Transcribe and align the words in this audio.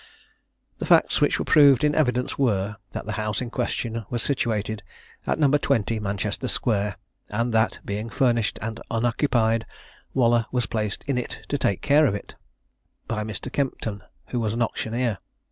The 0.79 0.87
facts 0.87 1.21
which 1.21 1.37
were 1.37 1.45
proved 1.45 1.83
in 1.83 1.93
evidence 1.93 2.35
were, 2.35 2.77
that 2.89 3.05
the 3.05 3.11
house 3.21 3.39
in 3.39 3.51
question 3.51 4.03
was 4.09 4.23
situated 4.23 4.81
at 5.27 5.37
No. 5.37 5.47
20, 5.51 5.99
Manchester 5.99 6.47
square, 6.47 6.97
and 7.29 7.53
that, 7.53 7.79
being 7.85 8.09
furnished 8.09 8.57
and 8.63 8.79
unoccupied, 8.89 9.63
Waller 10.15 10.47
was 10.51 10.65
placed 10.65 11.03
in 11.03 11.19
it, 11.19 11.41
to 11.49 11.57
take 11.59 11.83
care 11.83 12.07
of 12.07 12.15
it, 12.15 12.33
by 13.07 13.23
Mr. 13.23 13.53
Kimpton, 13.53 14.01
who 14.29 14.39
was 14.39 14.53
an 14.53 14.63
auctioneer. 14.63 15.19